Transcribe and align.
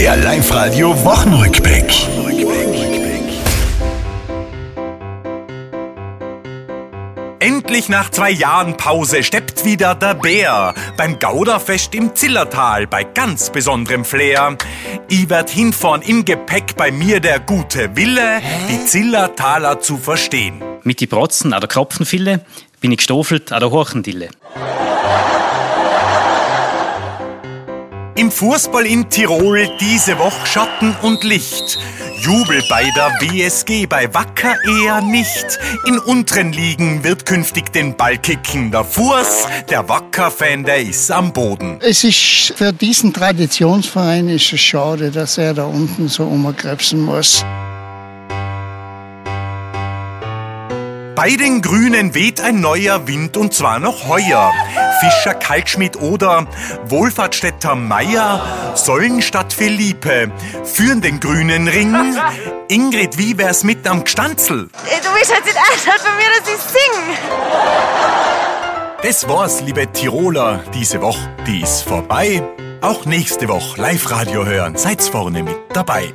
Der 0.00 0.16
Live-Radio 0.16 1.04
Wochenrückblick. 1.04 1.92
Endlich 7.38 7.90
nach 7.90 8.08
zwei 8.08 8.30
Jahren 8.30 8.78
Pause 8.78 9.22
steppt 9.22 9.66
wieder 9.66 9.94
der 9.94 10.14
Bär 10.14 10.72
beim 10.96 11.18
Gauderfest 11.18 11.94
im 11.94 12.14
Zillertal 12.16 12.86
bei 12.86 13.04
ganz 13.04 13.50
besonderem 13.50 14.06
Flair. 14.06 14.56
Ich 15.10 15.28
werd 15.28 15.50
hinfahren 15.50 16.00
im 16.00 16.24
Gepäck 16.24 16.76
bei 16.78 16.90
mir 16.90 17.20
der 17.20 17.38
gute 17.38 17.94
Wille, 17.94 18.40
die 18.70 18.82
Zillertaler 18.86 19.80
zu 19.80 19.98
verstehen. 19.98 20.62
Mit 20.82 21.00
die 21.00 21.08
Protzen 21.08 21.52
an 21.52 21.60
der 21.60 21.68
Kropfenfille 21.68 22.40
bin 22.80 22.90
ich 22.90 22.96
gestofelt 22.96 23.52
an 23.52 23.60
der 23.60 23.70
Horchendille. 23.70 24.30
Im 28.20 28.30
Fußball 28.30 28.84
in 28.84 29.08
Tirol 29.08 29.66
diese 29.80 30.18
Woche 30.18 30.46
Schatten 30.46 30.94
und 31.00 31.24
Licht. 31.24 31.78
Jubel 32.20 32.62
bei 32.68 32.82
der 32.94 33.08
WSG, 33.18 33.86
bei 33.86 34.12
Wacker 34.12 34.56
eher 34.62 35.00
nicht. 35.00 35.58
In 35.86 35.98
unteren 35.98 36.52
Ligen 36.52 37.02
wird 37.02 37.24
künftig 37.24 37.72
den 37.72 37.96
Ball 37.96 38.18
kicken. 38.18 38.72
Der 38.72 38.84
Fuß, 38.84 39.46
der 39.70 39.88
Wacker-Fan, 39.88 40.64
der 40.64 40.82
ist 40.82 41.10
am 41.10 41.32
Boden. 41.32 41.78
Es 41.80 42.04
ist 42.04 42.52
für 42.56 42.74
diesen 42.74 43.14
Traditionsverein 43.14 44.28
ist 44.28 44.52
es 44.52 44.60
schade, 44.60 45.10
dass 45.10 45.38
er 45.38 45.54
da 45.54 45.64
unten 45.64 46.08
so 46.08 46.24
umkrebsen 46.24 47.00
muss. 47.00 47.42
Bei 51.22 51.36
den 51.36 51.60
Grünen 51.60 52.14
weht 52.14 52.40
ein 52.40 52.62
neuer 52.62 53.06
Wind 53.06 53.36
und 53.36 53.52
zwar 53.52 53.78
noch 53.78 54.08
heuer. 54.08 54.54
Fischer, 55.00 55.34
Kaltschmidt 55.34 55.96
oder 55.96 56.46
Wohlfahrtsstädter 56.86 57.74
Meier 57.74 58.72
sollen 58.74 59.20
statt 59.20 59.52
Philippe 59.52 60.32
führen 60.64 61.02
den 61.02 61.20
grünen 61.20 61.68
Ring. 61.68 61.94
Ingrid, 62.68 63.18
wie 63.18 63.36
wär's 63.36 63.64
mit 63.64 63.86
am 63.86 64.04
Gstanzel? 64.04 64.70
Du 64.72 65.18
bist 65.18 65.30
halt 65.30 65.44
nicht 65.44 65.58
einladen 65.58 66.06
von 66.06 66.16
mir, 66.16 66.24
dass 66.38 66.48
ich 66.48 66.60
sing. 66.72 66.94
Das 69.02 69.28
war's, 69.28 69.60
liebe 69.60 69.92
Tiroler. 69.92 70.64
Diese 70.72 71.02
Woche, 71.02 71.36
die 71.46 71.60
ist 71.60 71.82
vorbei. 71.82 72.42
Auch 72.80 73.04
nächste 73.04 73.46
Woche 73.48 73.78
Live-Radio 73.78 74.46
hören. 74.46 74.78
Seid's 74.78 75.08
vorne 75.08 75.42
mit 75.42 75.58
dabei. 75.74 76.14